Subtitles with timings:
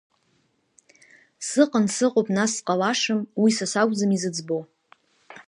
[1.47, 4.59] Сыҟан, сыҟоуп нас сҟалашам, Уи са сакәӡам изыӡбо.